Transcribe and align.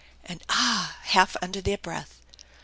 and 0.23 0.41
"Ah!" 0.49 0.97
half 1.13 1.37
under 1.43 1.61
their 1.61 1.77
breath. 1.77 2.21